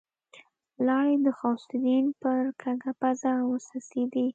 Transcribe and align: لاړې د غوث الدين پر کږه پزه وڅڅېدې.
لاړې 0.87 1.15
د 1.25 1.27
غوث 1.37 1.63
الدين 1.73 2.05
پر 2.21 2.43
کږه 2.61 2.91
پزه 2.99 3.33
وڅڅېدې. 3.49 4.25